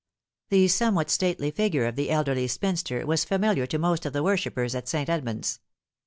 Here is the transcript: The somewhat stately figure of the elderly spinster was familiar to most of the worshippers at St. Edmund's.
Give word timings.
The 0.49 0.67
somewhat 0.67 1.11
stately 1.11 1.51
figure 1.51 1.85
of 1.85 1.95
the 1.95 2.09
elderly 2.09 2.47
spinster 2.47 3.05
was 3.05 3.23
familiar 3.23 3.67
to 3.67 3.77
most 3.77 4.03
of 4.03 4.13
the 4.13 4.23
worshippers 4.23 4.73
at 4.73 4.89
St. 4.89 5.07
Edmund's. 5.09 5.59